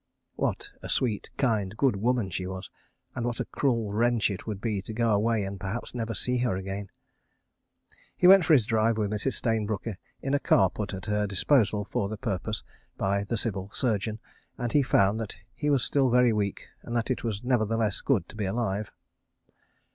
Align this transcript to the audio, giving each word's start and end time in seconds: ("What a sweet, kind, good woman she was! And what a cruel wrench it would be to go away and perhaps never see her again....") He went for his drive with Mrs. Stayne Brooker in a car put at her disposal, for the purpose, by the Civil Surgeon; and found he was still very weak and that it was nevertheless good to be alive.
("What 0.35 0.71
a 0.81 0.89
sweet, 0.89 1.29
kind, 1.37 1.77
good 1.77 1.95
woman 1.95 2.31
she 2.31 2.47
was! 2.47 2.71
And 3.13 3.23
what 3.23 3.39
a 3.39 3.45
cruel 3.45 3.93
wrench 3.93 4.31
it 4.31 4.47
would 4.47 4.59
be 4.59 4.81
to 4.81 4.93
go 4.93 5.11
away 5.11 5.43
and 5.43 5.59
perhaps 5.59 5.93
never 5.93 6.15
see 6.15 6.39
her 6.39 6.55
again....") 6.55 6.89
He 8.17 8.25
went 8.25 8.43
for 8.45 8.53
his 8.53 8.65
drive 8.65 8.97
with 8.97 9.11
Mrs. 9.11 9.33
Stayne 9.33 9.67
Brooker 9.67 9.99
in 10.19 10.33
a 10.33 10.39
car 10.39 10.71
put 10.71 10.95
at 10.95 11.05
her 11.05 11.27
disposal, 11.27 11.85
for 11.85 12.09
the 12.09 12.17
purpose, 12.17 12.63
by 12.97 13.25
the 13.25 13.37
Civil 13.37 13.69
Surgeon; 13.69 14.17
and 14.57 14.73
found 14.87 15.35
he 15.53 15.69
was 15.69 15.83
still 15.83 16.09
very 16.09 16.33
weak 16.33 16.69
and 16.81 16.95
that 16.95 17.11
it 17.11 17.23
was 17.23 17.43
nevertheless 17.43 18.01
good 18.01 18.27
to 18.29 18.35
be 18.35 18.45
alive. 18.45 18.91